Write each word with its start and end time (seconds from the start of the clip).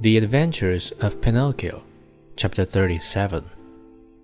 The 0.00 0.16
Adventures 0.16 0.92
of 0.92 1.20
Pinocchio, 1.20 1.82
Chapter 2.34 2.64
37. 2.64 3.44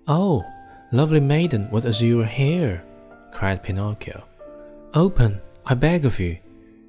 Oh, 0.09 0.43
lovely 0.91 1.21
maiden 1.21 1.71
with 1.71 1.85
azure 1.85 2.25
hair, 2.25 2.83
cried 3.35 3.63
Pinocchio. 3.63 4.25
Open, 4.95 5.39
I 5.67 5.75
beg 5.75 6.07
of 6.07 6.19
you. 6.19 6.39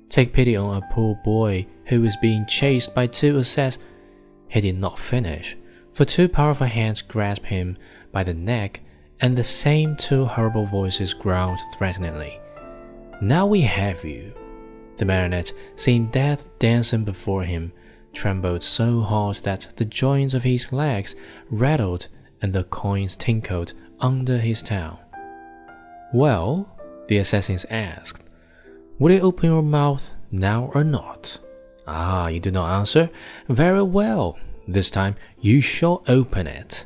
Take 0.07 0.31
pity 0.31 0.55
on 0.55 0.77
a 0.77 0.93
poor 0.93 1.15
boy 1.25 1.67
who 1.87 2.05
is 2.05 2.15
being 2.21 2.45
chased 2.45 2.95
by 2.95 3.07
two 3.07 3.35
assassins. 3.35 3.83
He 4.47 4.61
did 4.61 4.77
not 4.77 4.97
finish, 4.97 5.57
for 5.91 6.05
two 6.05 6.29
powerful 6.29 6.67
hands 6.67 7.01
grasped 7.01 7.47
him 7.47 7.77
by 8.13 8.23
the 8.23 8.33
neck, 8.33 8.79
and 9.19 9.37
the 9.37 9.43
same 9.43 9.97
two 9.97 10.23
horrible 10.23 10.65
voices 10.65 11.13
growled 11.13 11.59
threateningly. 11.77 12.39
Now 13.21 13.47
we 13.47 13.61
have 13.61 14.05
you. 14.05 14.33
The 14.97 15.05
marionette, 15.05 15.51
seeing 15.75 16.07
death 16.07 16.47
dancing 16.59 17.03
before 17.03 17.43
him, 17.43 17.71
trembled 18.13 18.61
so 18.61 19.01
hard 19.01 19.37
that 19.37 19.67
the 19.75 19.85
joints 19.85 20.33
of 20.33 20.43
his 20.43 20.71
legs 20.71 21.15
rattled 21.49 22.07
and 22.41 22.53
the 22.53 22.63
coins 22.65 23.15
tinkled 23.15 23.73
under 23.99 24.37
his 24.37 24.61
tongue. 24.61 24.99
Well, 26.13 26.69
the 27.07 27.17
assassins 27.17 27.65
asked, 27.69 28.23
Will 28.99 29.13
you 29.13 29.21
open 29.21 29.49
your 29.49 29.63
mouth 29.63 30.11
now 30.31 30.71
or 30.73 30.83
not? 30.83 31.39
Ah, 31.87 32.27
you 32.27 32.39
do 32.39 32.51
not 32.51 32.77
answer? 32.77 33.09
Very 33.47 33.83
well. 33.83 34.37
This 34.67 34.91
time 34.91 35.15
you 35.39 35.61
shall 35.61 36.03
open 36.07 36.45
it. 36.45 36.85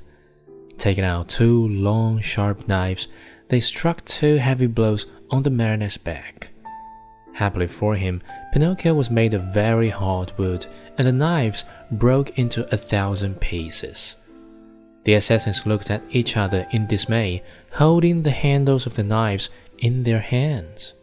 Taking 0.78 1.04
out 1.04 1.30
two 1.30 1.68
long, 1.68 2.22
sharp 2.22 2.68
knives, 2.68 3.08
they 3.52 3.60
struck 3.60 4.04
two 4.06 4.38
heavy 4.38 4.66
blows 4.66 5.06
on 5.30 5.44
the 5.44 5.50
marionette's 5.50 5.98
back. 5.98 6.52
Happily 7.34 7.68
for 7.68 7.96
him, 7.96 8.22
Pinocchio 8.54 8.94
was 8.94 9.10
made 9.12 9.34
of 9.34 9.54
very 9.54 9.90
hard 9.90 10.32
wood, 10.38 10.66
and 10.98 11.06
the 11.06 11.12
knives 11.12 11.66
broke 11.92 12.40
into 12.40 12.66
a 12.74 12.78
thousand 12.78 13.42
pieces. 13.42 14.16
The 15.04 15.16
assassins 15.16 15.66
looked 15.66 15.92
at 15.92 16.02
each 16.10 16.38
other 16.38 16.66
in 16.72 16.88
dismay, 16.88 17.44
holding 17.74 18.24
the 18.24 18.32
handles 18.32 18.86
of 18.86 18.96
the 18.96 19.04
knives 19.04 19.50
in 19.80 20.04
their 20.04 20.22
hands. 20.22 20.94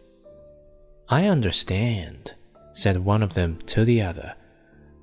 I 1.10 1.26
understand, 1.26 2.32
said 2.72 3.04
one 3.04 3.22
of 3.22 3.34
them 3.34 3.58
to 3.66 3.84
the 3.84 4.00
other. 4.00 4.34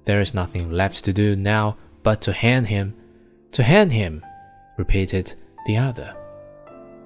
There 0.05 0.19
is 0.19 0.33
nothing 0.33 0.71
left 0.71 1.05
to 1.05 1.13
do 1.13 1.35
now 1.35 1.77
but 2.01 2.21
to 2.21 2.33
hang 2.33 2.65
him. 2.65 2.95
To 3.51 3.61
hang 3.61 3.91
him, 3.91 4.25
repeated 4.77 5.33
the 5.67 5.77
other. 5.77 6.15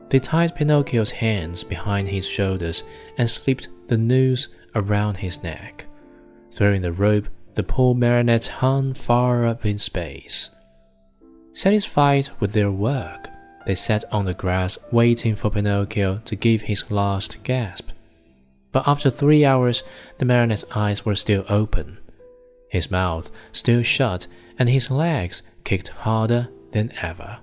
They 0.09 0.19
tied 0.19 0.55
Pinocchio's 0.55 1.11
hands 1.11 1.63
behind 1.63 2.07
his 2.09 2.27
shoulders 2.27 2.83
and 3.17 3.29
slipped 3.29 3.67
the 3.88 3.97
noose 3.97 4.47
around 4.75 5.17
his 5.17 5.43
neck. 5.43 5.85
Throwing 6.52 6.81
the 6.81 6.91
rope, 6.91 7.27
the 7.55 7.63
poor 7.63 7.93
marionette 7.93 8.47
hung 8.47 8.93
far 8.93 9.45
up 9.45 9.65
in 9.65 9.77
space. 9.77 10.49
Satisfied 11.53 12.30
with 12.39 12.53
their 12.53 12.71
work, 12.71 13.27
they 13.65 13.75
sat 13.75 14.03
on 14.11 14.25
the 14.25 14.33
grass 14.33 14.77
waiting 14.91 15.35
for 15.35 15.52
Pinocchio 15.52 16.21
to 16.25 16.35
give 16.35 16.63
his 16.63 16.89
last 16.89 17.43
gasp. 17.43 17.89
But 18.71 18.87
after 18.87 19.09
three 19.09 19.45
hours, 19.45 19.83
the 20.17 20.25
marionette's 20.25 20.65
eyes 20.73 21.05
were 21.05 21.15
still 21.15 21.43
open, 21.49 21.97
his 22.69 22.89
mouth 22.89 23.31
still 23.52 23.83
shut, 23.83 24.27
and 24.57 24.69
his 24.69 24.89
legs 24.89 25.41
kicked 25.63 25.89
harder 25.89 26.49
than 26.71 26.93
ever. 27.02 27.39